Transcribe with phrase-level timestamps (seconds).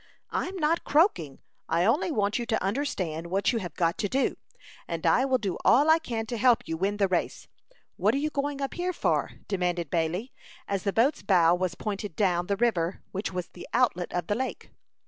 [0.31, 1.41] "I'm not croaking.
[1.69, 4.35] I only want you to understand what you have got to do;
[4.87, 7.47] and I will do all I can to help you win the race.
[7.97, 10.33] What are you going up here for?" demanded Bailey,
[10.67, 14.33] as the boat's bow was pointed down the river, which was the outlet of the
[14.33, 14.71] lake.